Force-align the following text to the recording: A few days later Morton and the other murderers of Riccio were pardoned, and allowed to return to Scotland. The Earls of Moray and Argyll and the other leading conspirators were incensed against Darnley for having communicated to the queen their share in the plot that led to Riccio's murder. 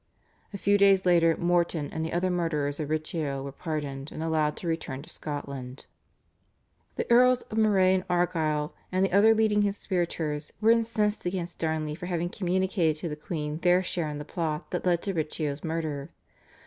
A 0.51 0.57
few 0.57 0.79
days 0.79 1.05
later 1.05 1.37
Morton 1.37 1.91
and 1.93 2.03
the 2.03 2.11
other 2.11 2.31
murderers 2.31 2.79
of 2.79 2.89
Riccio 2.89 3.43
were 3.43 3.51
pardoned, 3.51 4.11
and 4.11 4.23
allowed 4.23 4.57
to 4.57 4.67
return 4.67 5.03
to 5.03 5.09
Scotland. 5.11 5.85
The 6.95 7.05
Earls 7.11 7.43
of 7.51 7.59
Moray 7.59 7.93
and 7.93 8.03
Argyll 8.09 8.73
and 8.91 9.05
the 9.05 9.11
other 9.11 9.35
leading 9.35 9.61
conspirators 9.61 10.53
were 10.59 10.71
incensed 10.71 11.23
against 11.27 11.59
Darnley 11.59 11.93
for 11.93 12.07
having 12.07 12.29
communicated 12.29 12.99
to 13.01 13.09
the 13.09 13.15
queen 13.15 13.59
their 13.59 13.83
share 13.83 14.09
in 14.09 14.17
the 14.17 14.25
plot 14.25 14.71
that 14.71 14.87
led 14.87 15.03
to 15.03 15.13
Riccio's 15.13 15.63
murder. 15.63 16.09